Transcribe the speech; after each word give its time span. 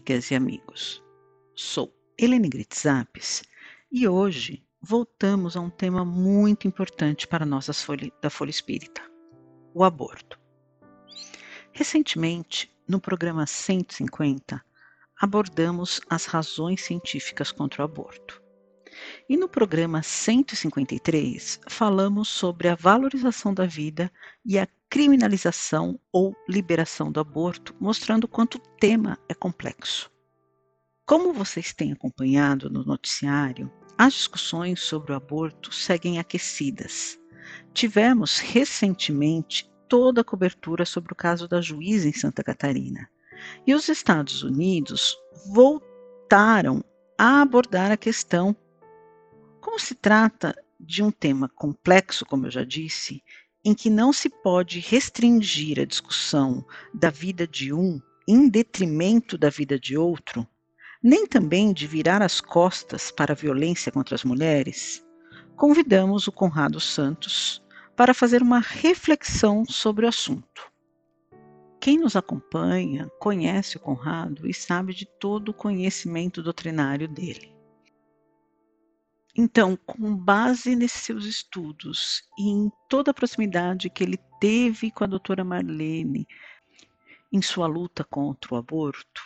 Amigas 0.00 0.30
e 0.30 0.34
amigos. 0.34 1.04
Sou 1.54 1.94
Helene 2.16 2.48
Gritzapes 2.48 3.42
e 3.92 4.08
hoje 4.08 4.64
voltamos 4.80 5.58
a 5.58 5.60
um 5.60 5.68
tema 5.68 6.06
muito 6.06 6.66
importante 6.66 7.28
para 7.28 7.44
nós 7.44 7.66
da 8.22 8.30
Folha 8.30 8.50
Espírita: 8.50 9.02
o 9.74 9.84
aborto. 9.84 10.40
Recentemente, 11.70 12.74
no 12.88 12.98
programa 12.98 13.46
150, 13.46 14.64
abordamos 15.20 16.00
as 16.08 16.24
razões 16.24 16.80
científicas 16.80 17.52
contra 17.52 17.82
o 17.82 17.84
aborto. 17.84 18.42
E 19.28 19.36
no 19.36 19.50
programa 19.50 20.02
153, 20.02 21.60
falamos 21.68 22.28
sobre 22.28 22.68
a 22.68 22.74
valorização 22.74 23.52
da 23.52 23.66
vida 23.66 24.10
e 24.46 24.58
a 24.58 24.66
criminalização 24.90 25.98
ou 26.12 26.34
liberação 26.48 27.12
do 27.12 27.20
aborto, 27.20 27.74
mostrando 27.78 28.26
quanto 28.26 28.56
o 28.56 28.76
tema 28.80 29.16
é 29.28 29.34
complexo. 29.34 30.10
Como 31.06 31.32
vocês 31.32 31.72
têm 31.72 31.92
acompanhado 31.92 32.68
no 32.68 32.84
noticiário, 32.84 33.72
as 33.96 34.14
discussões 34.14 34.80
sobre 34.80 35.12
o 35.12 35.14
aborto 35.14 35.72
seguem 35.72 36.18
aquecidas. 36.18 37.18
Tivemos 37.72 38.38
recentemente 38.38 39.70
toda 39.88 40.22
a 40.22 40.24
cobertura 40.24 40.84
sobre 40.84 41.12
o 41.12 41.16
caso 41.16 41.46
da 41.46 41.60
juíza 41.60 42.08
em 42.08 42.12
Santa 42.12 42.42
Catarina. 42.42 43.08
E 43.66 43.74
os 43.74 43.88
Estados 43.88 44.42
Unidos 44.42 45.16
voltaram 45.52 46.84
a 47.16 47.42
abordar 47.42 47.92
a 47.92 47.96
questão. 47.96 48.56
Como 49.60 49.78
se 49.78 49.94
trata 49.94 50.54
de 50.78 51.02
um 51.02 51.10
tema 51.10 51.48
complexo, 51.48 52.24
como 52.24 52.46
eu 52.46 52.50
já 52.50 52.64
disse, 52.64 53.22
em 53.64 53.74
que 53.74 53.90
não 53.90 54.12
se 54.12 54.28
pode 54.28 54.80
restringir 54.80 55.78
a 55.78 55.84
discussão 55.84 56.64
da 56.94 57.10
vida 57.10 57.46
de 57.46 57.72
um 57.72 58.00
em 58.26 58.48
detrimento 58.48 59.36
da 59.36 59.50
vida 59.50 59.78
de 59.78 59.96
outro, 59.96 60.46
nem 61.02 61.26
também 61.26 61.72
de 61.72 61.86
virar 61.86 62.22
as 62.22 62.40
costas 62.40 63.10
para 63.10 63.32
a 63.32 63.36
violência 63.36 63.90
contra 63.90 64.14
as 64.14 64.24
mulheres, 64.24 65.04
convidamos 65.56 66.26
o 66.26 66.32
Conrado 66.32 66.80
Santos 66.80 67.62
para 67.96 68.14
fazer 68.14 68.40
uma 68.40 68.60
reflexão 68.60 69.64
sobre 69.66 70.06
o 70.06 70.08
assunto. 70.08 70.70
Quem 71.80 71.98
nos 71.98 72.16
acompanha 72.16 73.10
conhece 73.18 73.76
o 73.76 73.80
Conrado 73.80 74.48
e 74.48 74.54
sabe 74.54 74.94
de 74.94 75.06
todo 75.06 75.50
o 75.50 75.54
conhecimento 75.54 76.42
doutrinário 76.42 77.08
dele. 77.08 77.59
Então, 79.36 79.76
com 79.86 80.16
base 80.16 80.74
nesses 80.74 81.02
seus 81.02 81.24
estudos 81.24 82.22
e 82.38 82.48
em 82.48 82.70
toda 82.88 83.10
a 83.12 83.14
proximidade 83.14 83.88
que 83.88 84.02
ele 84.02 84.18
teve 84.40 84.90
com 84.90 85.04
a 85.04 85.06
doutora 85.06 85.44
Marlene 85.44 86.26
em 87.32 87.40
sua 87.40 87.66
luta 87.66 88.02
contra 88.02 88.54
o 88.54 88.58
aborto, 88.58 89.22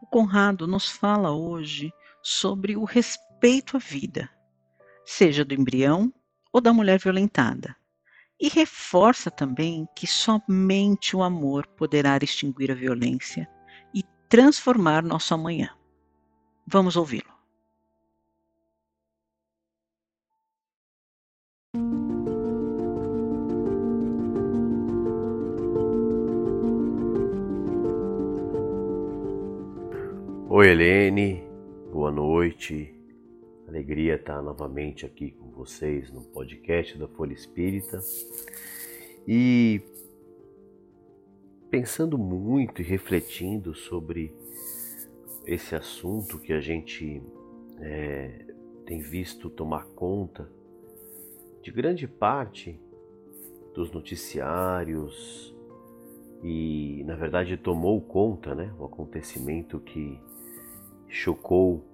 o 0.00 0.06
Conrado 0.06 0.66
nos 0.66 0.88
fala 0.88 1.30
hoje 1.30 1.92
sobre 2.22 2.76
o 2.76 2.84
respeito 2.84 3.76
à 3.76 3.80
vida, 3.80 4.30
seja 5.04 5.44
do 5.44 5.54
embrião 5.54 6.12
ou 6.50 6.60
da 6.60 6.72
mulher 6.72 6.98
violentada, 6.98 7.76
e 8.40 8.48
reforça 8.48 9.30
também 9.30 9.86
que 9.94 10.06
somente 10.06 11.14
o 11.14 11.22
amor 11.22 11.66
poderá 11.66 12.16
extinguir 12.22 12.70
a 12.70 12.74
violência 12.74 13.48
e 13.92 14.02
transformar 14.28 15.02
nosso 15.02 15.34
amanhã. 15.34 15.76
Vamos 16.66 16.96
ouvi-lo. 16.96 17.37
Oi, 30.50 30.66
Helene, 30.66 31.42
boa 31.92 32.10
noite. 32.10 32.98
Alegria 33.68 34.14
estar 34.14 34.40
novamente 34.40 35.04
aqui 35.04 35.32
com 35.32 35.50
vocês 35.50 36.10
no 36.10 36.22
podcast 36.22 36.96
da 36.96 37.06
Folha 37.06 37.34
Espírita. 37.34 38.00
E 39.26 39.82
pensando 41.68 42.16
muito 42.16 42.80
e 42.80 42.84
refletindo 42.84 43.74
sobre 43.74 44.34
esse 45.44 45.74
assunto 45.74 46.38
que 46.38 46.54
a 46.54 46.60
gente 46.60 47.22
é, 47.82 48.46
tem 48.86 49.00
visto 49.00 49.50
tomar 49.50 49.84
conta 49.88 50.50
de 51.60 51.70
grande 51.70 52.08
parte 52.08 52.80
dos 53.74 53.92
noticiários 53.92 55.54
e, 56.42 57.04
na 57.04 57.16
verdade, 57.16 57.58
tomou 57.58 58.00
conta, 58.00 58.54
né? 58.54 58.74
O 58.78 58.86
acontecimento 58.86 59.78
que 59.78 60.18
chocou 61.08 61.84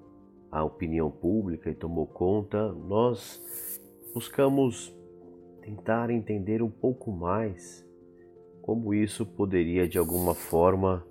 a 0.51 0.63
opinião 0.63 1.11
pública 1.11 1.71
e 1.71 1.75
tomou 1.75 2.07
conta, 2.07 2.73
nós 2.73 3.43
buscamos 4.13 4.95
tentar 5.63 6.11
entender 6.11 6.63
um 6.63 6.71
pouco 6.71 7.11
mais 7.11 7.85
como 8.63 8.95
isso 8.95 9.27
poderia 9.27 9.89
de 9.89 9.99
alguma 9.99 10.35
forma 10.35 11.05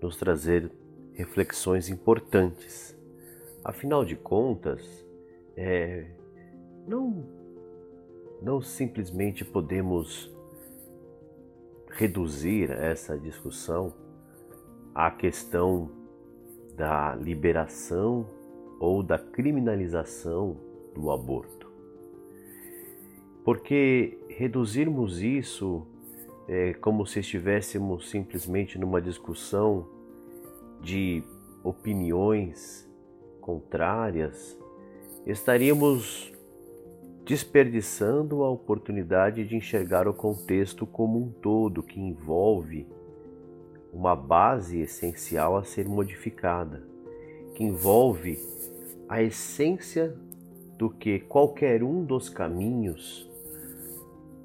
nos 0.00 0.16
trazer 0.16 0.70
reflexões 1.12 1.88
importantes. 1.88 2.96
Afinal 3.62 4.04
de 4.04 4.16
contas, 4.16 4.82
é, 5.56 6.06
não, 6.86 7.24
não 8.42 8.60
simplesmente 8.60 9.44
podemos 9.44 10.34
reduzir 11.90 12.70
essa 12.70 13.16
discussão 13.16 13.94
à 14.94 15.10
questão 15.10 16.03
da 16.76 17.14
liberação 17.14 18.26
ou 18.80 19.02
da 19.02 19.18
criminalização 19.18 20.56
do 20.94 21.10
aborto. 21.10 21.70
Porque 23.44 24.18
reduzirmos 24.28 25.20
isso 25.22 25.86
é 26.48 26.74
como 26.74 27.06
se 27.06 27.20
estivéssemos 27.20 28.10
simplesmente 28.10 28.78
numa 28.78 29.00
discussão 29.00 29.86
de 30.80 31.22
opiniões 31.62 32.88
contrárias, 33.40 34.58
estaríamos 35.26 36.32
desperdiçando 37.24 38.42
a 38.42 38.50
oportunidade 38.50 39.46
de 39.46 39.56
enxergar 39.56 40.06
o 40.06 40.12
contexto 40.12 40.86
como 40.86 41.18
um 41.18 41.30
todo 41.30 41.82
que 41.82 41.98
envolve 41.98 42.86
uma 43.94 44.16
base 44.16 44.80
essencial 44.80 45.56
a 45.56 45.62
ser 45.62 45.88
modificada, 45.88 46.82
que 47.54 47.62
envolve 47.62 48.38
a 49.08 49.22
essência 49.22 50.14
do 50.76 50.90
que 50.90 51.20
qualquer 51.20 51.82
um 51.84 52.04
dos 52.04 52.28
caminhos 52.28 53.30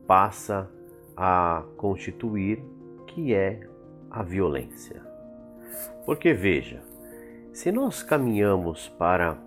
passa 0.06 0.70
a 1.18 1.64
constituir, 1.76 2.64
que 3.08 3.34
é 3.34 3.68
a 4.12 4.22
violência. 4.22 5.02
Porque 6.06 6.32
veja, 6.32 6.82
se 7.52 7.72
nós 7.72 8.03
caminhamos 8.03 8.88
para 8.88 9.38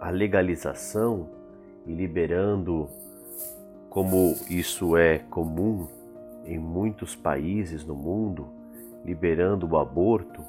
a 0.00 0.10
legalização 0.10 1.28
e 1.84 1.92
liberando, 1.92 2.88
como 3.90 4.36
isso 4.48 4.96
é 4.96 5.18
comum 5.18 5.88
em 6.44 6.58
muitos 6.58 7.16
países 7.16 7.84
no 7.84 7.94
mundo, 7.94 8.55
liberando 9.06 9.68
o 9.68 9.78
aborto, 9.78 10.42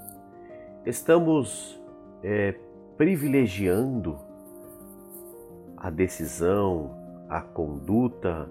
estamos 0.83 1.80
é, 2.24 2.56
privilegiando 2.98 4.18
a 5.77 5.92
decisão, 5.92 6.98
a 7.30 7.39
conduta 7.39 8.50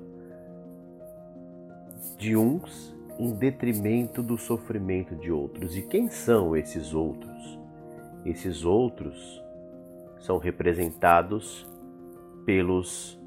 de 2.16 2.36
uns 2.36 2.94
em 3.18 3.34
detrimento 3.34 4.22
do 4.22 4.38
sofrimento 4.38 5.16
de 5.16 5.32
outros. 5.32 5.76
E 5.76 5.82
quem 5.82 6.08
são 6.08 6.56
esses 6.56 6.94
outros? 6.94 7.58
Esses 8.24 8.64
outros 8.64 9.42
são 10.20 10.38
representados 10.38 11.66
pelos 12.44 13.18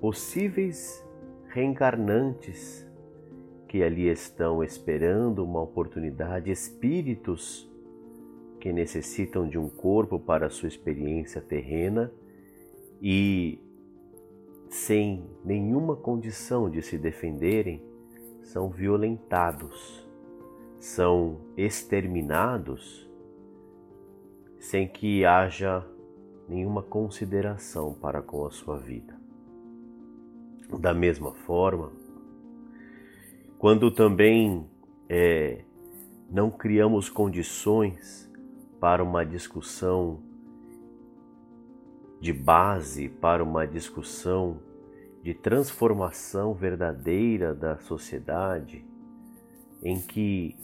possíveis 0.00 1.04
reencarnantes 1.48 2.87
que 3.68 3.82
ali 3.82 4.08
estão 4.08 4.64
esperando 4.64 5.44
uma 5.44 5.60
oportunidade, 5.60 6.50
espíritos 6.50 7.70
que 8.58 8.72
necessitam 8.72 9.46
de 9.46 9.58
um 9.58 9.68
corpo 9.68 10.18
para 10.18 10.48
sua 10.48 10.68
experiência 10.68 11.40
terrena 11.40 12.10
e, 13.00 13.60
sem 14.70 15.24
nenhuma 15.44 15.94
condição 15.94 16.68
de 16.68 16.82
se 16.82 16.96
defenderem, 16.96 17.82
são 18.42 18.70
violentados, 18.70 20.08
são 20.80 21.38
exterminados 21.56 23.06
sem 24.58 24.88
que 24.88 25.24
haja 25.24 25.86
nenhuma 26.48 26.82
consideração 26.82 27.92
para 27.92 28.22
com 28.22 28.44
a 28.46 28.50
sua 28.50 28.78
vida. 28.78 29.16
Da 30.80 30.92
mesma 30.92 31.32
forma, 31.32 31.92
quando 33.58 33.90
também 33.90 34.64
é, 35.08 35.64
não 36.30 36.48
criamos 36.50 37.08
condições 37.08 38.30
para 38.78 39.02
uma 39.02 39.26
discussão 39.26 40.22
de 42.20 42.32
base, 42.32 43.08
para 43.08 43.42
uma 43.42 43.66
discussão 43.66 44.60
de 45.22 45.34
transformação 45.34 46.54
verdadeira 46.54 47.52
da 47.52 47.76
sociedade, 47.78 48.86
em 49.82 50.00
que 50.00 50.56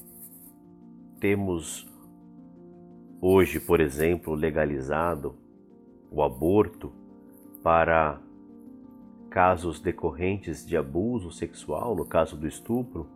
temos 1.19 1.89
hoje, 3.21 3.59
por 3.59 3.81
exemplo, 3.81 4.35
legalizado 4.35 5.35
o 6.11 6.23
aborto 6.23 6.93
para 7.63 8.21
casos 9.35 9.81
decorrentes 9.81 10.65
de 10.65 10.77
abuso 10.77 11.33
sexual, 11.33 11.97
no 11.97 12.05
caso 12.05 12.37
do 12.37 12.47
estupro, 12.47 13.09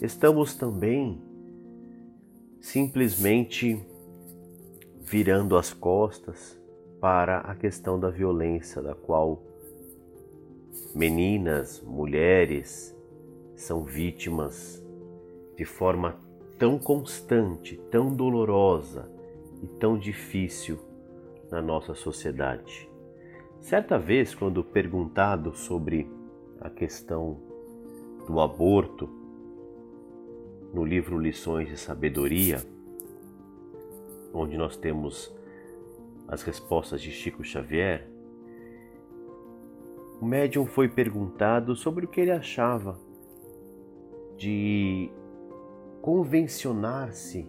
estamos 0.00 0.54
também 0.54 1.20
simplesmente 2.58 3.78
virando 4.98 5.58
as 5.58 5.70
costas 5.70 6.58
para 6.98 7.40
a 7.40 7.54
questão 7.54 8.00
da 8.00 8.08
violência, 8.08 8.80
da 8.80 8.94
qual 8.94 9.42
meninas, 10.94 11.82
mulheres 11.82 12.96
são 13.54 13.84
vítimas 13.84 14.82
de 15.54 15.66
forma 15.66 16.16
tão 16.58 16.78
constante, 16.78 17.76
tão 17.90 18.14
dolorosa 18.14 19.06
e 19.62 19.66
tão 19.66 19.98
difícil 19.98 20.78
na 21.50 21.60
nossa 21.60 21.94
sociedade. 21.94 22.90
Certa 23.62 23.96
vez, 23.96 24.34
quando 24.34 24.64
perguntado 24.64 25.54
sobre 25.54 26.10
a 26.60 26.68
questão 26.68 27.38
do 28.26 28.40
aborto, 28.40 29.08
no 30.74 30.84
livro 30.84 31.16
Lições 31.16 31.68
de 31.68 31.76
Sabedoria, 31.78 32.60
onde 34.34 34.56
nós 34.56 34.76
temos 34.76 35.32
as 36.26 36.42
respostas 36.42 37.00
de 37.00 37.12
Chico 37.12 37.44
Xavier, 37.44 38.10
o 40.20 40.26
médium 40.26 40.66
foi 40.66 40.88
perguntado 40.88 41.76
sobre 41.76 42.04
o 42.04 42.08
que 42.08 42.20
ele 42.20 42.32
achava 42.32 42.98
de 44.36 45.08
convencionar-se 46.00 47.48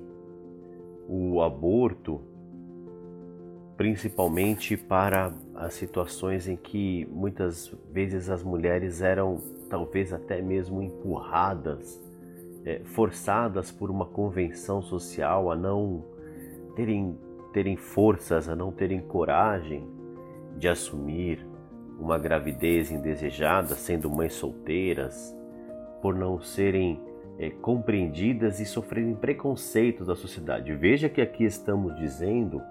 o 1.08 1.42
aborto, 1.42 2.22
principalmente 3.78 4.78
para 4.78 5.34
as 5.56 5.74
situações 5.74 6.48
em 6.48 6.56
que 6.56 7.08
muitas 7.12 7.74
vezes 7.92 8.30
as 8.30 8.44
mulheres 8.44 9.02
eram 9.02 9.42
talvez 9.70 10.14
até 10.14 10.42
mesmo 10.42 10.82
empurradas 10.82 12.02
é, 12.66 12.80
forçadas 12.84 13.72
por 13.72 13.90
uma 13.90 14.06
convenção 14.06 14.82
social 14.82 15.52
a 15.52 15.56
não 15.56 16.04
terem, 16.76 17.18
terem 17.52 17.76
forças, 17.76 18.48
a 18.48 18.56
não 18.56 18.72
terem 18.72 19.02
coragem 19.02 19.88
de 20.58 20.68
assumir 20.68 21.46
uma 22.00 22.18
gravidez 22.18 22.92
indesejada, 22.92 23.76
sendo 23.76 24.10
mães 24.10 24.34
solteiras, 24.34 25.36
por 26.02 26.16
não 26.16 26.42
serem 26.42 27.00
é, 27.38 27.50
compreendidas 27.50 28.60
e 28.60 28.66
sofrerem 28.66 29.16
preconceito 29.16 30.06
da 30.06 30.16
sociedade. 30.16 30.74
Veja 30.74 31.10
que 31.10 31.22
aqui 31.22 31.44
estamos 31.44 31.96
dizendo 31.96 32.62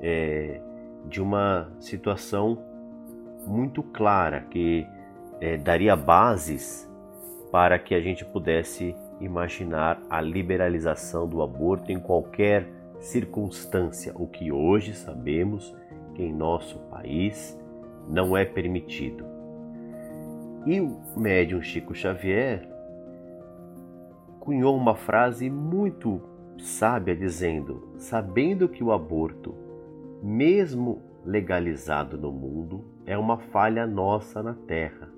é, 0.00 0.60
de 1.06 1.20
uma 1.20 1.72
situação 1.78 2.58
muito 3.46 3.82
clara 3.82 4.40
que 4.50 4.86
é, 5.40 5.56
daria 5.56 5.94
bases 5.94 6.90
para 7.50 7.78
que 7.78 7.94
a 7.94 8.00
gente 8.00 8.24
pudesse 8.24 8.94
imaginar 9.20 10.00
a 10.10 10.20
liberalização 10.20 11.26
do 11.26 11.42
aborto 11.42 11.90
em 11.90 11.98
qualquer 11.98 12.68
circunstância, 12.98 14.12
o 14.14 14.26
que 14.26 14.50
hoje 14.50 14.94
sabemos 14.94 15.74
que 16.14 16.22
em 16.22 16.32
nosso 16.32 16.78
país 16.90 17.58
não 18.08 18.36
é 18.36 18.44
permitido. 18.44 19.24
E 20.66 20.80
o 20.80 20.98
médium 21.16 21.62
Chico 21.62 21.94
Xavier 21.94 22.68
cunhou 24.40 24.76
uma 24.76 24.94
frase 24.94 25.48
muito 25.48 26.20
sábia 26.58 27.14
dizendo: 27.14 27.92
sabendo 27.96 28.68
que 28.68 28.82
o 28.82 28.92
aborto, 28.92 29.54
mesmo 30.22 31.02
legalizado 31.24 32.16
no 32.16 32.30
mundo, 32.32 32.84
é 33.04 33.16
uma 33.16 33.38
falha 33.38 33.86
nossa 33.86 34.42
na 34.42 34.54
terra, 34.54 35.10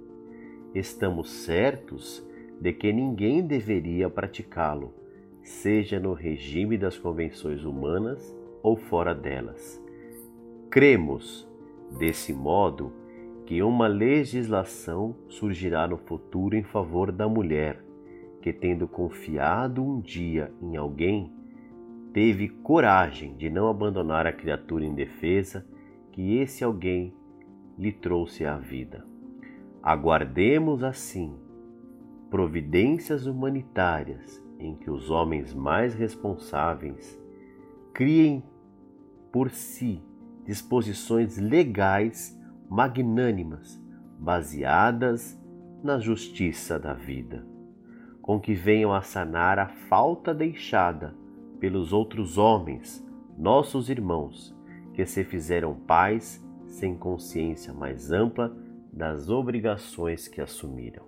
estamos 0.74 1.30
certos 1.30 2.26
de 2.60 2.72
que 2.72 2.92
ninguém 2.92 3.46
deveria 3.46 4.10
praticá-lo, 4.10 4.94
seja 5.42 6.00
no 6.00 6.12
regime 6.12 6.76
das 6.76 6.98
convenções 6.98 7.64
humanas 7.64 8.36
ou 8.62 8.76
fora 8.76 9.14
delas. 9.14 9.82
Cremos, 10.70 11.48
desse 11.98 12.32
modo, 12.32 12.92
que 13.46 13.62
uma 13.62 13.86
legislação 13.86 15.16
surgirá 15.28 15.86
no 15.86 15.96
futuro 15.96 16.54
em 16.56 16.62
favor 16.62 17.10
da 17.10 17.28
mulher, 17.28 17.82
que, 18.42 18.52
tendo 18.52 18.86
confiado 18.86 19.82
um 19.82 20.00
dia 20.00 20.52
em 20.60 20.76
alguém, 20.76 21.32
teve 22.18 22.48
coragem 22.48 23.36
de 23.36 23.48
não 23.48 23.68
abandonar 23.68 24.26
a 24.26 24.32
criatura 24.32 24.84
indefesa 24.84 25.64
que 26.10 26.36
esse 26.38 26.64
alguém 26.64 27.14
lhe 27.78 27.92
trouxe 27.92 28.44
à 28.44 28.56
vida. 28.56 29.06
Aguardemos 29.80 30.82
assim 30.82 31.38
providências 32.28 33.24
humanitárias 33.24 34.44
em 34.58 34.74
que 34.74 34.90
os 34.90 35.10
homens 35.10 35.54
mais 35.54 35.94
responsáveis 35.94 37.16
criem 37.94 38.42
por 39.30 39.48
si 39.48 40.02
disposições 40.44 41.38
legais 41.38 42.37
magnânimas 42.68 43.80
baseadas 44.18 45.40
na 45.84 46.00
justiça 46.00 46.80
da 46.80 46.94
vida, 46.94 47.46
com 48.20 48.40
que 48.40 48.54
venham 48.54 48.92
a 48.92 49.02
sanar 49.02 49.60
a 49.60 49.68
falta 49.68 50.34
deixada 50.34 51.14
pelos 51.60 51.92
outros 51.92 52.38
homens, 52.38 53.04
nossos 53.36 53.88
irmãos, 53.88 54.54
que 54.94 55.04
se 55.06 55.24
fizeram 55.24 55.74
pais 55.74 56.44
sem 56.66 56.96
consciência 56.96 57.72
mais 57.72 58.10
ampla 58.10 58.56
das 58.92 59.28
obrigações 59.28 60.28
que 60.28 60.40
assumiram. 60.40 61.04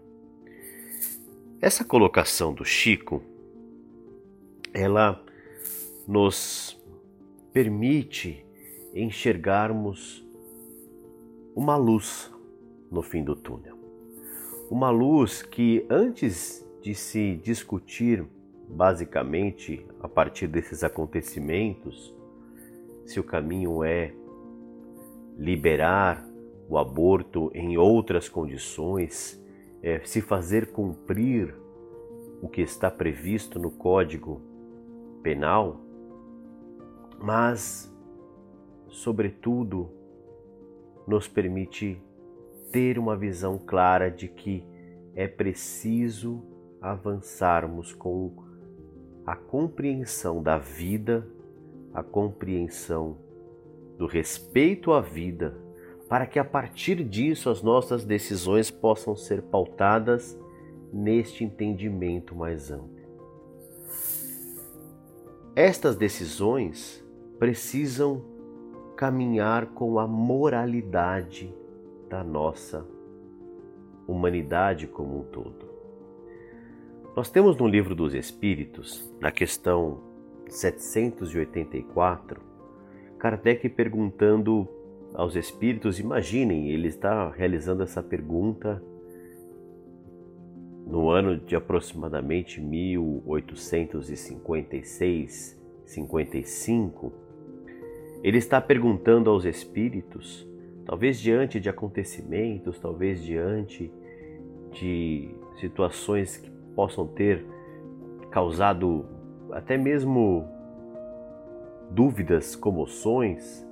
Essa 1.60 1.84
colocação 1.84 2.54
do 2.54 2.64
Chico, 2.64 3.22
ela 4.72 5.22
nos 6.06 6.80
permite 7.52 8.44
enxergarmos 8.94 10.24
uma 11.54 11.76
luz 11.76 12.32
no 12.90 13.02
fim 13.02 13.22
do 13.22 13.36
túnel. 13.36 13.76
Uma 14.70 14.90
luz 14.90 15.42
que 15.42 15.84
antes 15.90 16.66
de 16.80 16.94
se 16.94 17.36
discutir 17.36 18.24
basicamente 18.70 19.84
a 20.00 20.08
partir 20.08 20.46
desses 20.46 20.84
acontecimentos 20.84 22.14
se 23.04 23.18
o 23.18 23.24
caminho 23.24 23.82
é 23.82 24.14
liberar 25.36 26.24
o 26.68 26.78
aborto 26.78 27.50
em 27.52 27.76
outras 27.76 28.28
condições 28.28 29.40
é, 29.82 30.00
se 30.04 30.20
fazer 30.20 30.72
cumprir 30.72 31.54
o 32.40 32.48
que 32.48 32.60
está 32.60 32.90
previsto 32.90 33.58
no 33.58 33.70
Código 33.70 34.40
Penal, 35.22 35.80
mas, 37.18 37.92
sobretudo, 38.88 39.90
nos 41.06 41.28
permite 41.28 42.00
ter 42.72 42.98
uma 42.98 43.16
visão 43.16 43.58
clara 43.58 44.10
de 44.10 44.28
que 44.28 44.64
é 45.14 45.26
preciso 45.26 46.42
avançarmos 46.80 47.92
com 47.92 48.49
a 49.26 49.36
compreensão 49.36 50.42
da 50.42 50.58
vida, 50.58 51.26
a 51.92 52.02
compreensão 52.02 53.18
do 53.96 54.06
respeito 54.06 54.92
à 54.92 55.00
vida 55.00 55.56
para 56.10 56.26
que 56.26 56.40
a 56.40 56.44
partir 56.44 57.04
disso 57.04 57.48
as 57.48 57.62
nossas 57.62 58.04
decisões 58.04 58.68
possam 58.68 59.14
ser 59.14 59.42
pautadas 59.42 60.36
neste 60.92 61.44
entendimento 61.44 62.34
mais 62.34 62.68
amplo. 62.68 62.98
Estas 65.54 65.94
decisões 65.94 67.00
precisam 67.38 68.24
caminhar 68.96 69.66
com 69.66 70.00
a 70.00 70.06
moralidade 70.06 71.54
da 72.08 72.24
nossa 72.24 72.84
humanidade 74.08 74.88
como 74.88 75.20
um 75.20 75.22
todo. 75.22 75.69
Nós 77.16 77.28
temos 77.28 77.56
no 77.56 77.66
livro 77.66 77.92
dos 77.92 78.14
Espíritos, 78.14 79.12
na 79.20 79.32
questão 79.32 80.00
784, 80.48 82.40
Kardec 83.18 83.68
perguntando 83.68 84.68
aos 85.12 85.34
espíritos, 85.34 85.98
imaginem, 85.98 86.70
ele 86.70 86.86
está 86.86 87.28
realizando 87.30 87.82
essa 87.82 88.00
pergunta 88.00 88.80
no 90.86 91.10
ano 91.10 91.36
de 91.36 91.56
aproximadamente 91.56 92.60
1856, 92.60 95.60
55. 95.84 97.12
Ele 98.22 98.38
está 98.38 98.60
perguntando 98.60 99.30
aos 99.30 99.44
espíritos, 99.44 100.48
talvez 100.84 101.18
diante 101.18 101.58
de 101.58 101.68
acontecimentos, 101.68 102.78
talvez 102.78 103.20
diante 103.20 103.92
de 104.70 105.34
situações 105.58 106.36
que 106.36 106.59
possam 106.74 107.06
ter 107.06 107.44
causado 108.30 109.06
até 109.52 109.76
mesmo 109.76 110.46
dúvidas, 111.90 112.54
comoções 112.54 113.66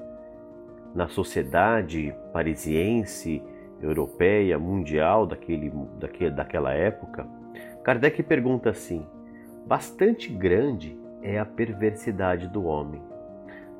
na 0.95 1.09
sociedade 1.09 2.14
parisiense, 2.33 3.43
europeia, 3.81 4.59
mundial 4.59 5.26
daquele, 5.26 5.71
daquele, 5.99 6.31
daquela 6.31 6.73
época, 6.73 7.26
Kardec 7.85 8.23
pergunta 8.23 8.71
assim: 8.71 9.07
bastante 9.67 10.31
grande 10.31 10.99
é 11.23 11.38
a 11.38 11.45
perversidade 11.45 12.49
do 12.49 12.64
homem. 12.64 13.00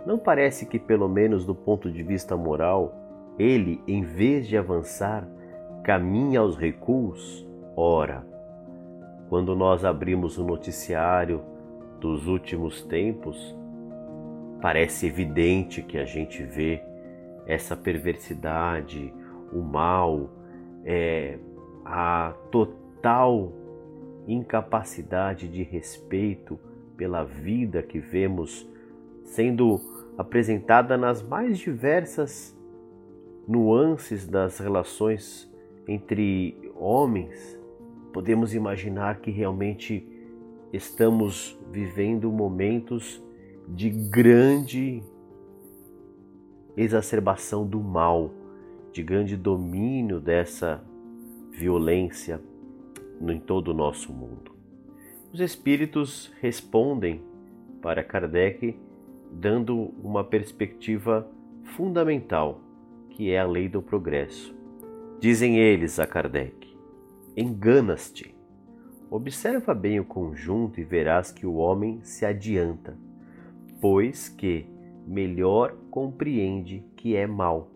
Não 0.07 0.19
parece 0.19 0.65
que, 0.67 0.79
pelo 0.79 1.09
menos 1.09 1.45
do 1.45 1.55
ponto 1.55 1.91
de 1.91 2.03
vista 2.03 2.37
moral, 2.37 2.95
ele, 3.39 3.83
em 3.87 4.03
vez 4.03 4.47
de 4.47 4.57
avançar, 4.57 5.29
caminha 5.83 6.41
aos 6.41 6.57
recuos? 6.57 7.47
Ora, 7.77 8.25
quando 9.29 9.55
nós 9.55 9.85
abrimos 9.85 10.39
o 10.39 10.45
noticiário 10.45 11.43
dos 12.01 12.27
últimos 12.27 12.83
tempos, 12.83 13.55
parece 14.61 15.07
evidente 15.07 15.83
que 15.83 15.99
a 15.99 16.05
gente 16.05 16.43
vê 16.43 16.83
essa 17.47 17.77
perversidade, 17.77 19.13
o 19.53 19.61
mal, 19.61 20.31
é, 20.85 21.39
a 21.85 22.35
total 22.51 23.53
incapacidade 24.27 25.49
de 25.49 25.63
respeito 25.63 26.59
pela 26.97 27.25
vida 27.25 27.83
que 27.83 27.99
vemos 27.99 28.69
sendo 29.25 29.81
apresentada 30.17 30.97
nas 30.97 31.23
mais 31.23 31.59
diversas 31.59 32.57
nuances 33.47 34.27
das 34.27 34.59
relações 34.59 35.51
entre 35.87 36.71
homens 36.75 37.58
podemos 38.19 38.53
imaginar 38.53 39.21
que 39.21 39.31
realmente 39.31 40.05
estamos 40.73 41.57
vivendo 41.71 42.33
momentos 42.33 43.23
de 43.69 43.89
grande 43.91 45.01
exacerbação 46.77 47.65
do 47.65 47.79
mal, 47.79 48.35
de 48.93 49.05
grande 49.05 49.37
domínio 49.37 50.19
dessa 50.19 50.83
violência 51.53 52.41
em 53.21 53.39
todo 53.39 53.69
o 53.69 53.75
nosso 53.75 54.13
mundo. 54.13 54.51
Os 55.33 55.39
espíritos 55.39 56.33
respondem 56.41 57.23
para 57.81 58.03
Kardec 58.03 58.77
dando 59.31 59.95
uma 60.03 60.25
perspectiva 60.25 61.31
fundamental, 61.77 62.61
que 63.11 63.31
é 63.31 63.39
a 63.39 63.47
lei 63.47 63.69
do 63.69 63.81
progresso. 63.81 64.53
Dizem 65.21 65.61
eles 65.61 66.01
a 66.01 66.07
Kardec: 66.07 66.68
enganas-te. 67.39 68.35
Observa 69.09 69.73
bem 69.73 70.01
o 70.01 70.05
conjunto 70.05 70.81
e 70.81 70.85
verás 70.85 71.31
que 71.31 71.47
o 71.47 71.55
homem 71.55 72.01
se 72.03 72.27
adianta, 72.27 72.97
pois 73.81 74.29
que 74.29 74.67
melhor 75.07 75.77
compreende 75.89 76.85
que 76.97 77.15
é 77.15 77.29
mal. 77.29 77.71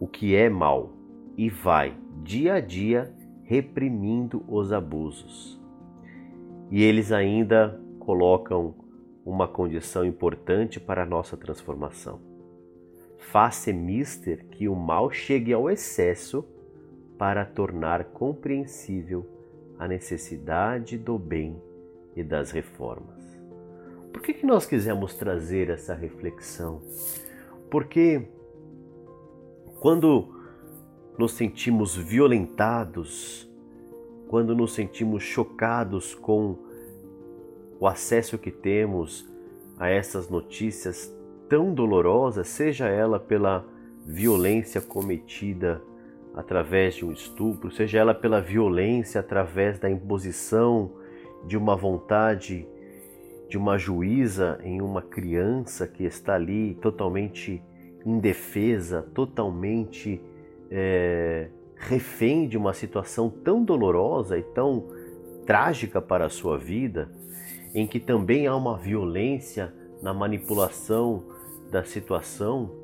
O 0.00 0.08
que 0.08 0.34
é 0.34 0.48
mal 0.50 0.90
e 1.36 1.48
vai 1.48 1.96
dia 2.22 2.54
a 2.54 2.60
dia 2.60 3.14
reprimindo 3.44 4.44
os 4.48 4.72
abusos. 4.72 5.60
E 6.70 6.82
eles 6.82 7.12
ainda 7.12 7.80
colocam 8.00 8.74
uma 9.24 9.46
condição 9.46 10.04
importante 10.04 10.80
para 10.80 11.04
a 11.04 11.06
nossa 11.06 11.36
transformação. 11.36 12.20
Faça 13.18 13.72
mister 13.72 14.46
que 14.48 14.68
o 14.68 14.74
mal 14.74 15.10
chegue 15.10 15.52
ao 15.52 15.70
excesso 15.70 16.44
para 17.24 17.46
tornar 17.46 18.04
compreensível 18.04 19.26
a 19.78 19.88
necessidade 19.88 20.98
do 20.98 21.18
bem 21.18 21.58
e 22.14 22.22
das 22.22 22.50
reformas. 22.50 23.16
Por 24.12 24.20
que, 24.20 24.34
que 24.34 24.44
nós 24.44 24.66
quisemos 24.66 25.14
trazer 25.14 25.70
essa 25.70 25.94
reflexão? 25.94 26.82
Porque 27.70 28.28
quando 29.80 30.38
nos 31.16 31.32
sentimos 31.32 31.96
violentados, 31.96 33.50
quando 34.28 34.54
nos 34.54 34.74
sentimos 34.74 35.22
chocados 35.22 36.14
com 36.14 36.58
o 37.80 37.86
acesso 37.86 38.36
que 38.36 38.50
temos 38.50 39.26
a 39.78 39.88
essas 39.88 40.28
notícias 40.28 41.10
tão 41.48 41.72
dolorosas, 41.72 42.48
seja 42.48 42.86
ela 42.86 43.18
pela 43.18 43.64
violência 44.04 44.82
cometida 44.82 45.80
através 46.34 46.96
de 46.96 47.04
um 47.04 47.12
estupro, 47.12 47.70
seja 47.70 47.98
ela 47.98 48.14
pela 48.14 48.40
violência, 48.40 49.20
através 49.20 49.78
da 49.78 49.88
imposição 49.88 50.90
de 51.46 51.56
uma 51.56 51.76
vontade 51.76 52.66
de 53.48 53.58
uma 53.58 53.78
juíza 53.78 54.58
em 54.64 54.80
uma 54.80 55.02
criança 55.02 55.86
que 55.86 56.02
está 56.04 56.34
ali 56.34 56.74
totalmente 56.82 57.62
indefesa, 58.04 59.02
totalmente 59.14 60.20
é, 60.70 61.48
refém 61.76 62.48
de 62.48 62.56
uma 62.56 62.72
situação 62.72 63.30
tão 63.30 63.62
dolorosa 63.62 64.38
e 64.38 64.42
tão 64.42 64.88
trágica 65.46 66.00
para 66.00 66.26
a 66.26 66.30
sua 66.30 66.58
vida, 66.58 67.10
em 67.74 67.86
que 67.86 68.00
também 68.00 68.46
há 68.46 68.56
uma 68.56 68.76
violência 68.76 69.72
na 70.02 70.12
manipulação 70.12 71.24
da 71.70 71.84
situação 71.84 72.83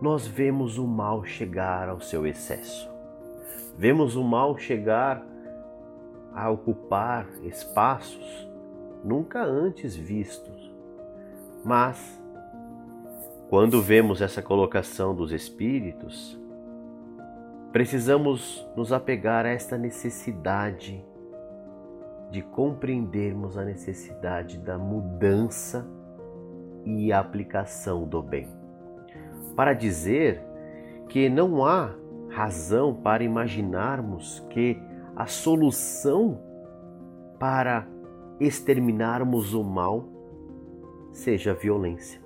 nós 0.00 0.26
vemos 0.26 0.78
o 0.78 0.86
mal 0.86 1.24
chegar 1.24 1.88
ao 1.88 2.00
seu 2.00 2.26
excesso. 2.26 2.88
Vemos 3.76 4.16
o 4.16 4.24
mal 4.24 4.56
chegar 4.56 5.22
a 6.32 6.48
ocupar 6.48 7.26
espaços 7.42 8.48
nunca 9.04 9.42
antes 9.42 9.94
vistos. 9.94 10.74
Mas, 11.62 12.18
quando 13.50 13.82
vemos 13.82 14.22
essa 14.22 14.40
colocação 14.40 15.14
dos 15.14 15.32
espíritos, 15.32 16.38
precisamos 17.70 18.66
nos 18.74 18.92
apegar 18.92 19.44
a 19.44 19.50
esta 19.50 19.76
necessidade 19.76 21.04
de 22.30 22.40
compreendermos 22.42 23.58
a 23.58 23.64
necessidade 23.64 24.56
da 24.58 24.78
mudança 24.78 25.86
e 26.86 27.12
aplicação 27.12 28.06
do 28.06 28.22
bem 28.22 28.59
para 29.60 29.74
dizer 29.74 30.40
que 31.06 31.28
não 31.28 31.66
há 31.66 31.94
razão 32.30 32.94
para 32.94 33.22
imaginarmos 33.22 34.40
que 34.48 34.80
a 35.14 35.26
solução 35.26 36.40
para 37.38 37.86
exterminarmos 38.40 39.52
o 39.52 39.62
mal 39.62 40.08
seja 41.12 41.50
a 41.50 41.54
violência. 41.54 42.22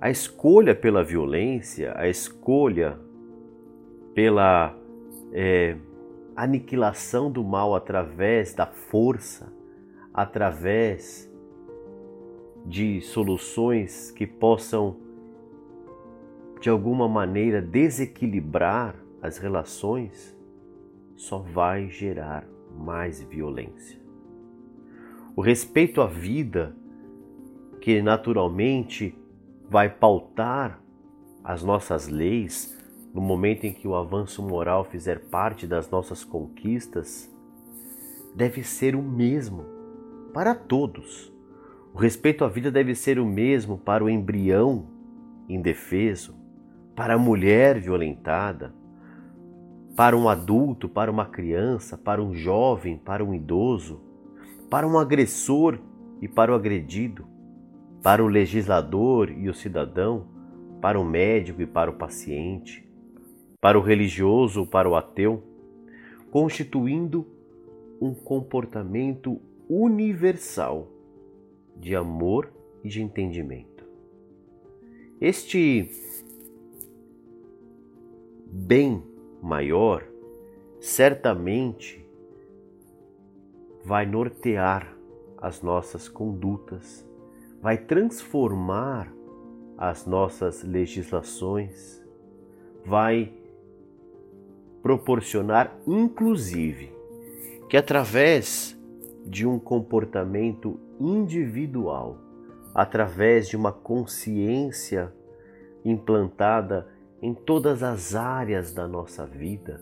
A 0.00 0.10
escolha 0.10 0.76
pela 0.76 1.02
violência, 1.02 1.92
a 1.96 2.06
escolha 2.06 2.96
pela 4.14 4.76
é, 5.32 5.76
aniquilação 6.36 7.32
do 7.32 7.42
mal 7.42 7.74
através 7.74 8.54
da 8.54 8.66
força, 8.66 9.52
através 10.14 11.28
de 12.64 13.00
soluções 13.00 14.10
que 14.10 14.26
possam 14.26 14.96
de 16.60 16.68
alguma 16.68 17.08
maneira 17.08 17.62
desequilibrar 17.62 18.94
as 19.22 19.38
relações, 19.38 20.36
só 21.16 21.38
vai 21.38 21.88
gerar 21.88 22.46
mais 22.76 23.22
violência. 23.22 23.98
O 25.34 25.40
respeito 25.40 26.00
à 26.00 26.06
vida, 26.06 26.76
que 27.80 28.02
naturalmente 28.02 29.14
vai 29.68 29.88
pautar 29.88 30.82
as 31.42 31.62
nossas 31.62 32.08
leis 32.08 32.76
no 33.14 33.20
momento 33.20 33.64
em 33.64 33.72
que 33.72 33.88
o 33.88 33.94
avanço 33.94 34.42
moral 34.42 34.84
fizer 34.84 35.18
parte 35.18 35.66
das 35.66 35.90
nossas 35.90 36.24
conquistas, 36.24 37.30
deve 38.34 38.62
ser 38.62 38.94
o 38.94 39.02
mesmo 39.02 39.64
para 40.32 40.54
todos. 40.54 41.32
O 41.92 41.98
respeito 41.98 42.44
à 42.44 42.48
vida 42.48 42.70
deve 42.70 42.94
ser 42.94 43.18
o 43.18 43.26
mesmo 43.26 43.76
para 43.76 44.04
o 44.04 44.08
embrião 44.08 44.86
indefeso, 45.48 46.36
para 46.94 47.14
a 47.14 47.18
mulher 47.18 47.80
violentada, 47.80 48.72
para 49.96 50.16
um 50.16 50.28
adulto, 50.28 50.88
para 50.88 51.10
uma 51.10 51.26
criança, 51.26 51.98
para 51.98 52.22
um 52.22 52.32
jovem, 52.32 52.96
para 52.96 53.24
um 53.24 53.34
idoso, 53.34 54.00
para 54.70 54.86
um 54.86 54.96
agressor 54.96 55.80
e 56.22 56.28
para 56.28 56.52
o 56.52 56.54
agredido, 56.54 57.26
para 58.00 58.24
o 58.24 58.28
legislador 58.28 59.28
e 59.28 59.48
o 59.48 59.54
cidadão, 59.54 60.28
para 60.80 60.98
o 60.98 61.04
médico 61.04 61.60
e 61.60 61.66
para 61.66 61.90
o 61.90 61.94
paciente, 61.94 62.88
para 63.60 63.76
o 63.76 63.82
religioso 63.82 64.60
ou 64.60 64.66
para 64.66 64.88
o 64.88 64.94
ateu, 64.94 65.42
constituindo 66.30 67.26
um 68.00 68.14
comportamento 68.14 69.40
universal 69.68 70.99
de 71.80 71.96
amor 71.96 72.52
e 72.84 72.88
de 72.88 73.00
entendimento. 73.02 73.84
Este 75.18 75.90
bem 78.46 79.02
maior 79.42 80.06
certamente 80.78 82.06
vai 83.82 84.04
nortear 84.04 84.94
as 85.38 85.62
nossas 85.62 86.06
condutas, 86.06 87.06
vai 87.62 87.78
transformar 87.78 89.10
as 89.78 90.06
nossas 90.06 90.62
legislações, 90.62 92.04
vai 92.84 93.32
proporcionar, 94.82 95.78
inclusive, 95.86 96.92
que 97.68 97.76
através 97.76 98.78
de 99.24 99.46
um 99.46 99.58
comportamento 99.58 100.78
individual, 101.00 102.18
através 102.74 103.48
de 103.48 103.56
uma 103.56 103.72
consciência 103.72 105.12
implantada 105.84 106.86
em 107.22 107.34
todas 107.34 107.82
as 107.82 108.14
áreas 108.14 108.72
da 108.72 108.86
nossa 108.86 109.26
vida, 109.26 109.80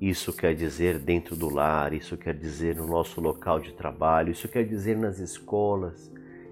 isso 0.00 0.32
quer 0.32 0.54
dizer 0.54 0.98
dentro 1.00 1.34
do 1.34 1.52
lar, 1.52 1.92
isso 1.92 2.16
quer 2.16 2.34
dizer 2.34 2.76
no 2.76 2.86
nosso 2.86 3.20
local 3.20 3.58
de 3.58 3.72
trabalho, 3.72 4.30
isso 4.30 4.48
quer 4.48 4.64
dizer 4.64 4.96
nas 4.96 5.18
escolas, 5.18 6.10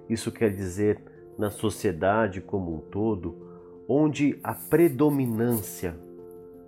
isso 0.09 0.33
quer 0.33 0.51
dizer 0.53 1.01
na 1.39 1.51
sociedade 1.51 2.41
como 2.41 2.75
um 2.75 2.81
todo, 2.81 3.37
onde 3.89 4.39
a 4.43 4.53
predominância 4.53 5.97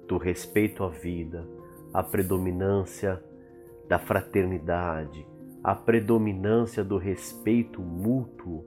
do 0.06 0.18
respeito 0.18 0.84
à 0.84 0.88
vida, 0.88 1.44
a 1.92 2.02
predominância 2.02 3.22
da 3.88 3.98
fraternidade, 3.98 5.26
a 5.62 5.74
predominância 5.74 6.84
do 6.84 6.96
respeito 6.96 7.80
mútuo 7.80 8.64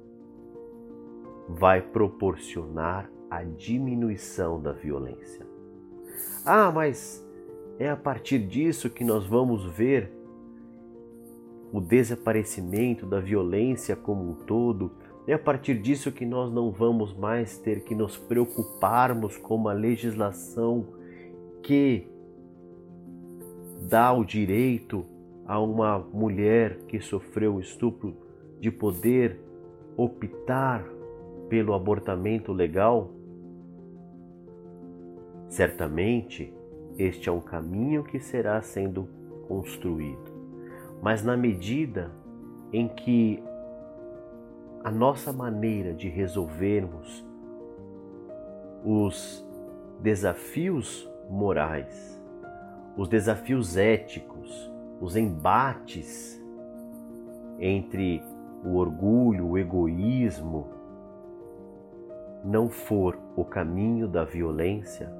vai 1.47 1.81
proporcionar 1.81 3.09
a 3.29 3.43
diminuição 3.43 4.61
da 4.61 4.71
violência. 4.71 5.45
Ah, 6.45 6.71
mas 6.71 7.25
é 7.79 7.89
a 7.89 7.95
partir 7.95 8.39
disso 8.39 8.89
que 8.89 9.03
nós 9.03 9.25
vamos 9.25 9.65
ver 9.65 10.11
o 11.71 11.79
desaparecimento 11.79 13.05
da 13.05 13.19
violência 13.19 13.95
como 13.95 14.29
um 14.29 14.33
todo. 14.33 14.91
É 15.25 15.33
a 15.33 15.39
partir 15.39 15.81
disso 15.81 16.11
que 16.11 16.25
nós 16.25 16.51
não 16.51 16.71
vamos 16.71 17.13
mais 17.15 17.57
ter 17.57 17.83
que 17.83 17.95
nos 17.95 18.17
preocuparmos 18.17 19.37
com 19.37 19.55
uma 19.55 19.71
legislação 19.71 20.85
que 21.63 22.07
dá 23.87 24.11
o 24.11 24.25
direito 24.25 25.05
a 25.45 25.59
uma 25.59 25.99
mulher 25.99 26.79
que 26.87 26.99
sofreu 26.99 27.59
estupro 27.59 28.15
de 28.59 28.71
poder 28.71 29.39
optar 29.97 30.85
pelo 31.49 31.73
abortamento 31.73 32.53
legal? 32.53 33.11
Certamente 35.47 36.53
este 36.97 37.29
é 37.29 37.31
um 37.31 37.41
caminho 37.41 38.03
que 38.03 38.19
será 38.19 38.61
sendo 38.61 39.07
construído, 39.47 40.31
mas 41.01 41.23
na 41.23 41.35
medida 41.35 42.11
em 42.71 42.87
que 42.87 43.43
a 44.83 44.89
nossa 44.89 45.31
maneira 45.31 45.93
de 45.93 46.07
resolvermos 46.07 47.25
os 48.83 49.45
desafios 49.99 51.09
morais, 51.29 52.19
os 52.97 53.07
desafios 53.07 53.77
éticos, 53.77 54.30
os 55.01 55.17
embates 55.17 56.41
entre 57.59 58.23
o 58.63 58.75
orgulho, 58.75 59.47
o 59.47 59.57
egoísmo, 59.57 60.67
não 62.43 62.69
for 62.69 63.17
o 63.35 63.43
caminho 63.43 64.07
da 64.07 64.23
violência, 64.23 65.11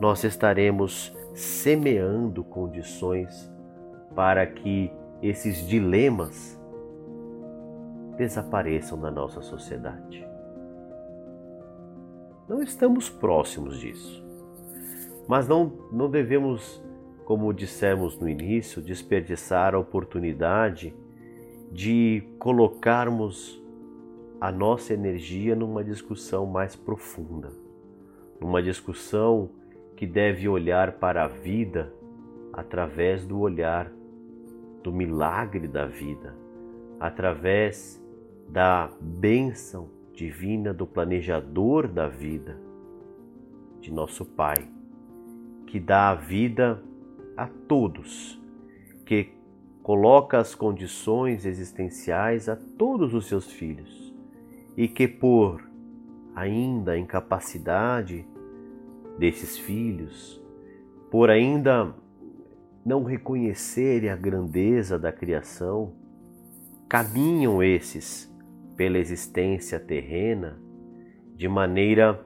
nós 0.00 0.24
estaremos 0.24 1.14
semeando 1.34 2.42
condições 2.42 3.50
para 4.14 4.46
que 4.46 4.90
esses 5.22 5.66
dilemas 5.68 6.58
desapareçam 8.16 8.98
da 8.98 9.10
nossa 9.10 9.40
sociedade. 9.42 10.26
Não 12.48 12.62
estamos 12.62 13.08
próximos 13.08 13.78
disso, 13.78 14.24
mas 15.28 15.46
não, 15.46 15.72
não 15.92 16.10
devemos, 16.10 16.82
como 17.30 17.52
dissemos 17.52 18.18
no 18.18 18.28
início, 18.28 18.82
desperdiçar 18.82 19.72
a 19.72 19.78
oportunidade 19.78 20.92
de 21.70 22.24
colocarmos 22.40 23.62
a 24.40 24.50
nossa 24.50 24.94
energia 24.94 25.54
numa 25.54 25.84
discussão 25.84 26.44
mais 26.44 26.74
profunda, 26.74 27.52
numa 28.40 28.60
discussão 28.60 29.48
que 29.94 30.08
deve 30.08 30.48
olhar 30.48 30.94
para 30.94 31.22
a 31.22 31.28
vida 31.28 31.94
através 32.52 33.24
do 33.24 33.38
olhar 33.38 33.92
do 34.82 34.92
milagre 34.92 35.68
da 35.68 35.86
vida, 35.86 36.34
através 36.98 38.04
da 38.48 38.90
bênção 39.00 39.88
divina 40.12 40.74
do 40.74 40.84
planejador 40.84 41.86
da 41.86 42.08
vida, 42.08 42.58
de 43.80 43.92
nosso 43.92 44.24
Pai, 44.24 44.68
que 45.68 45.78
dá 45.78 46.10
a 46.10 46.14
vida 46.16 46.82
a 47.40 47.46
todos, 47.46 48.38
que 49.06 49.30
coloca 49.82 50.36
as 50.36 50.54
condições 50.54 51.46
existenciais 51.46 52.50
a 52.50 52.54
todos 52.54 53.14
os 53.14 53.28
seus 53.28 53.50
filhos 53.50 54.14
e 54.76 54.86
que 54.86 55.08
por 55.08 55.66
ainda 56.34 56.98
incapacidade 56.98 58.28
desses 59.18 59.58
filhos, 59.58 60.38
por 61.10 61.30
ainda 61.30 61.94
não 62.84 63.04
reconhecerem 63.04 64.10
a 64.10 64.16
grandeza 64.16 64.98
da 64.98 65.10
criação, 65.10 65.94
caminham 66.90 67.62
esses 67.62 68.30
pela 68.76 68.98
existência 68.98 69.80
terrena 69.80 70.60
de 71.36 71.48
maneira 71.48 72.22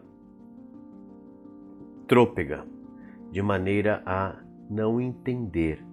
trôpega, 2.09 2.67
de 3.31 3.41
maneira 3.41 4.03
a 4.05 4.44
não 4.69 5.01
entender 5.01 5.85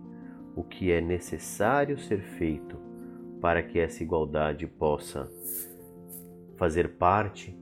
o 0.55 0.63
que 0.63 0.91
é 0.91 1.01
necessário 1.01 1.97
ser 1.99 2.21
feito 2.21 2.77
para 3.39 3.63
que 3.63 3.79
essa 3.79 4.03
igualdade 4.03 4.67
possa 4.67 5.31
fazer 6.57 6.89
parte 6.97 7.57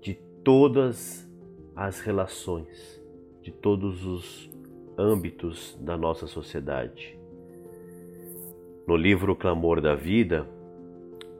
de 0.00 0.14
todas 0.44 1.28
as 1.74 2.00
relações 2.00 3.04
de 3.46 3.52
todos 3.52 4.04
os 4.04 4.50
âmbitos 4.98 5.78
da 5.80 5.96
nossa 5.96 6.26
sociedade. 6.26 7.16
No 8.88 8.96
livro 8.96 9.34
O 9.34 9.36
Clamor 9.36 9.80
da 9.80 9.94
Vida, 9.94 10.48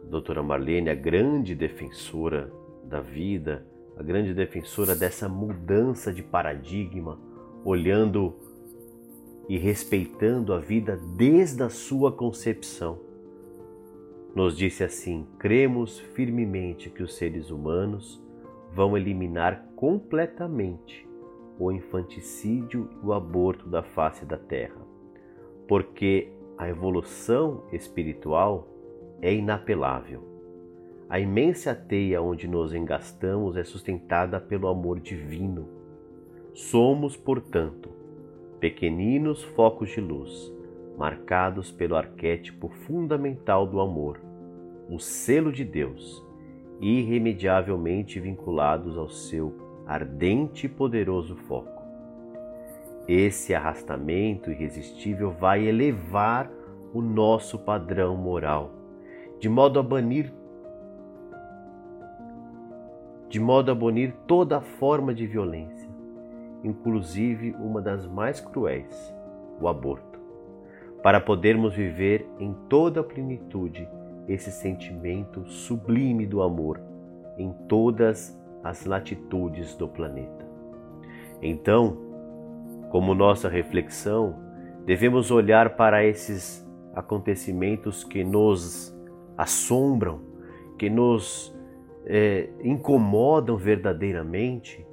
a 0.05 0.09
doutora 0.09 0.41
Marlene, 0.41 0.89
a 0.89 0.95
grande 0.95 1.53
defensora 1.53 2.53
da 2.85 3.01
vida, 3.01 3.67
a 3.97 4.05
grande 4.05 4.33
defensora 4.33 4.95
dessa 4.95 5.29
mudança 5.29 6.13
de 6.13 6.23
paradigma, 6.23 7.19
olhando 7.65 8.37
e 9.49 9.57
respeitando 9.57 10.53
a 10.53 10.59
vida 10.59 10.97
desde 11.17 11.63
a 11.63 11.69
sua 11.69 12.11
concepção. 12.11 12.99
Nos 14.35 14.57
disse 14.57 14.85
assim: 14.85 15.27
cremos 15.39 15.99
firmemente 15.99 16.91
que 16.91 17.03
os 17.03 17.15
seres 17.15 17.51
humanos 17.51 18.23
vão 18.73 18.97
eliminar 18.97 19.69
completamente 19.75 21.09
o 21.59 21.73
infanticídio 21.73 22.91
e 23.03 23.07
o 23.07 23.13
aborto 23.15 23.69
da 23.69 23.83
face 23.83 24.27
da 24.27 24.37
terra, 24.37 24.81
porque 25.67 26.31
a 26.59 26.69
evolução 26.69 27.65
espiritual 27.73 28.69
é 29.23 29.33
inapelável. 29.35 30.23
A 31.09 31.21
imensa 31.21 31.75
teia 31.75 32.21
onde 32.21 32.49
nos 32.49 32.75
engastamos 32.75 33.57
é 33.57 33.63
sustentada 33.63 34.41
pelo 34.41 34.67
amor 34.67 34.99
divino. 34.99 35.69
Somos, 36.53 37.17
portanto, 37.17 37.91
pequeninos 38.61 39.43
focos 39.43 39.91
de 39.91 40.01
luz, 40.01 40.53
marcados 40.97 41.71
pelo 41.71 41.97
arquétipo 41.97 42.69
fundamental 42.69 43.67
do 43.67 43.81
amor, 43.81 44.21
o 44.89 44.99
selo 44.99 45.53
de 45.53 45.65
Deus, 45.65 46.25
irremediavelmente 46.81 48.21
vinculados 48.21 48.97
ao 48.97 49.09
seu 49.09 49.55
ardente 49.87 50.67
e 50.67 50.69
poderoso 50.69 51.37
foco. 51.37 51.83
Esse 53.07 53.55
arrastamento 53.55 54.51
irresistível 54.51 55.31
vai 55.31 55.67
elevar 55.67 56.51
o 56.93 57.01
nosso 57.01 57.59
padrão 57.59 58.17
moral, 58.17 58.73
de 59.39 59.49
modo 59.49 59.79
a 59.79 59.83
banir 59.83 60.33
de 63.29 63.41
modo 63.41 63.71
a 63.73 63.75
banir 63.75 64.15
toda 64.27 64.61
forma 64.61 65.13
de 65.13 65.27
violência, 65.27 65.76
inclusive 66.67 67.55
uma 67.61 67.81
das 67.81 68.07
mais 68.07 68.41
cruéis, 68.41 69.15
o 69.61 69.69
aborto, 69.69 70.19
para 71.03 71.21
podermos 71.21 71.75
viver 71.75 72.29
em 72.39 72.53
toda 72.69 73.01
a 73.01 73.05
plenitude 73.05 73.89
esse 74.27 74.51
sentimento 74.51 75.47
sublime 75.47 76.27
do 76.27 76.43
amor 76.43 76.81
em 77.39 77.53
todas 77.69 78.37
as 78.65 78.85
latitudes 78.85 79.77
do 79.77 79.87
planeta. 79.87 80.45
Então, 81.41 81.97
como 82.91 83.15
nossa 83.15 83.49
reflexão, 83.49 84.35
devemos 84.85 85.31
olhar 85.31 85.77
para 85.77 86.05
esses 86.05 86.67
acontecimentos 86.95 88.03
que 88.03 88.25
nos 88.25 88.97
assombram, 89.37 90.21
que 90.79 90.91
nos 90.91 91.55
é, 92.07 92.49
incomodam 92.65 93.57
verdadeiramente, 93.57 94.85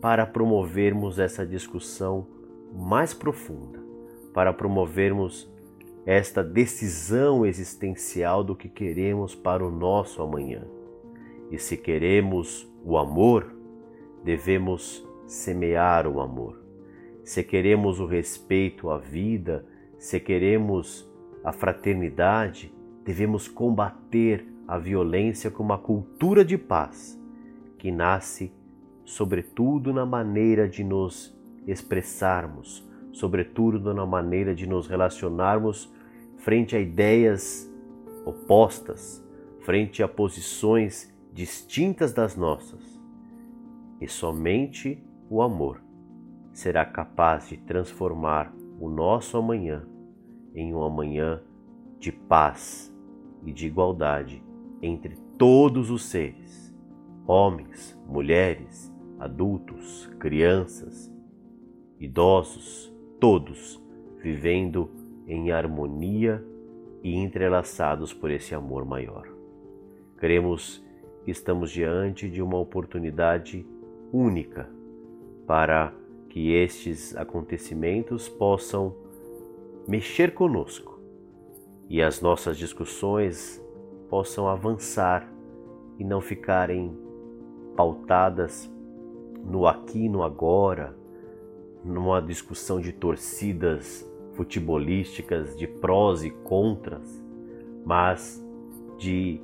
para 0.00 0.26
promovermos 0.26 1.18
essa 1.18 1.46
discussão 1.46 2.26
mais 2.72 3.12
profunda, 3.12 3.80
para 4.32 4.52
promovermos 4.52 5.50
esta 6.06 6.42
decisão 6.42 7.44
existencial 7.44 8.42
do 8.42 8.54
que 8.54 8.68
queremos 8.68 9.34
para 9.34 9.66
o 9.66 9.70
nosso 9.70 10.22
amanhã. 10.22 10.64
E 11.50 11.58
se 11.58 11.76
queremos 11.76 12.70
o 12.84 12.96
amor, 12.96 13.54
devemos 14.24 15.06
semear 15.26 16.06
o 16.06 16.20
amor. 16.20 16.62
Se 17.24 17.42
queremos 17.42 18.00
o 18.00 18.06
respeito 18.06 18.90
à 18.90 18.96
vida, 18.96 19.66
se 19.98 20.18
queremos 20.18 21.06
a 21.44 21.52
fraternidade, 21.52 22.72
devemos 23.04 23.48
combater 23.48 24.46
a 24.66 24.78
violência 24.78 25.50
com 25.50 25.62
uma 25.62 25.78
cultura 25.78 26.44
de 26.44 26.56
paz 26.56 27.18
que 27.78 27.90
nasce, 27.90 28.52
sobretudo, 29.08 29.90
na 29.90 30.04
maneira 30.04 30.68
de 30.68 30.84
nos 30.84 31.34
expressarmos, 31.66 32.86
sobretudo 33.10 33.94
na 33.94 34.04
maneira 34.04 34.54
de 34.54 34.66
nos 34.66 34.86
relacionarmos 34.86 35.90
frente 36.36 36.76
a 36.76 36.80
ideias 36.80 37.72
opostas, 38.26 39.24
frente 39.60 40.02
a 40.02 40.08
posições 40.08 41.10
distintas 41.32 42.12
das 42.12 42.36
nossas. 42.36 43.00
E 43.98 44.06
somente 44.06 45.02
o 45.30 45.40
amor 45.40 45.80
será 46.52 46.84
capaz 46.84 47.48
de 47.48 47.56
transformar 47.56 48.52
o 48.78 48.90
nosso 48.90 49.38
amanhã 49.38 49.88
em 50.54 50.74
um 50.74 50.82
amanhã 50.82 51.40
de 51.98 52.12
paz 52.12 52.94
e 53.42 53.52
de 53.52 53.66
igualdade 53.66 54.42
entre 54.82 55.16
todos 55.38 55.90
os 55.90 56.04
seres, 56.04 56.74
homens, 57.26 57.98
mulheres, 58.06 58.92
adultos, 59.18 60.06
crianças, 60.18 61.12
idosos, 61.98 62.92
todos 63.18 63.80
vivendo 64.22 64.90
em 65.26 65.50
harmonia 65.50 66.44
e 67.02 67.14
entrelaçados 67.16 68.12
por 68.12 68.30
esse 68.30 68.54
amor 68.54 68.84
maior. 68.84 69.28
Cremos 70.16 70.84
que 71.24 71.30
estamos 71.30 71.70
diante 71.70 72.28
de 72.28 72.42
uma 72.42 72.58
oportunidade 72.58 73.66
única 74.12 74.68
para 75.46 75.92
que 76.28 76.52
estes 76.52 77.16
acontecimentos 77.16 78.28
possam 78.28 78.94
mexer 79.86 80.34
conosco 80.34 80.98
e 81.88 82.02
as 82.02 82.20
nossas 82.20 82.58
discussões 82.58 83.62
possam 84.10 84.48
avançar 84.48 85.30
e 85.98 86.04
não 86.04 86.20
ficarem 86.20 86.96
pautadas 87.76 88.70
no 89.44 89.66
aqui 89.66 90.08
no 90.08 90.22
agora, 90.22 90.96
numa 91.84 92.20
discussão 92.20 92.80
de 92.80 92.92
torcidas 92.92 94.06
futebolísticas, 94.34 95.56
de 95.56 95.66
prós 95.66 96.22
e 96.22 96.30
contras, 96.30 97.22
mas 97.84 98.44
de 98.98 99.40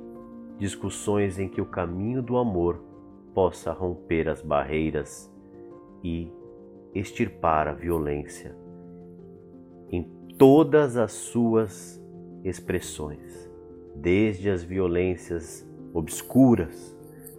discussões 0.57 1.39
em 1.39 1.49
que 1.49 1.61
o 1.61 1.65
caminho 1.65 2.21
do 2.21 2.37
amor 2.37 2.81
possa 3.33 3.71
romper 3.71 4.29
as 4.29 4.41
barreiras 4.41 5.29
e 6.03 6.31
extirpar 6.93 7.67
a 7.67 7.73
violência 7.73 8.55
em 9.91 10.03
todas 10.37 10.95
as 10.95 11.11
suas 11.11 12.01
expressões, 12.43 13.49
desde 13.95 14.49
as 14.49 14.63
violências 14.63 15.67
obscuras, 15.93 16.95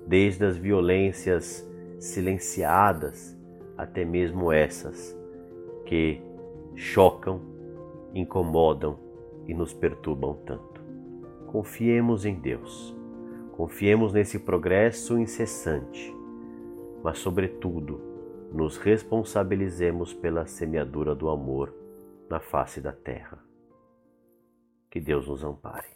desde 0.07 0.45
as 0.45 0.57
violências 0.57 1.67
silenciadas, 1.99 3.37
até 3.77 4.05
mesmo 4.05 4.53
essas 4.53 5.17
que 5.85 6.21
chocam, 6.75 7.41
incomodam 8.15 8.99
e 9.47 9.55
nos 9.55 9.73
perturbam 9.73 10.35
tanto. 10.45 10.81
Confiemos 11.47 12.25
em 12.25 12.35
Deus, 12.35 12.95
confiemos 13.53 14.13
nesse 14.13 14.39
progresso 14.39 15.19
incessante, 15.19 16.15
mas, 17.03 17.19
sobretudo, 17.19 18.01
nos 18.53 18.77
responsabilizemos 18.77 20.13
pela 20.13 20.47
semeadura 20.47 21.15
do 21.15 21.29
amor 21.29 21.73
na 22.29 22.41
face 22.41 22.81
da 22.81 22.93
terra. 22.93 23.39
Que 24.91 25.01
Deus 25.01 25.29
nos 25.29 25.45
ampare. 25.45 25.96